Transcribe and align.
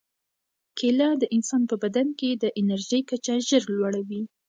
کیله 0.77 1.07
د 1.21 1.23
انسان 1.35 1.61
په 1.71 1.75
بدن 1.83 2.07
کې 2.19 2.29
د 2.33 2.45
انرژۍ 2.59 3.01
کچه 3.09 3.33
ژر 3.47 3.63
لوړوي. 3.75 4.21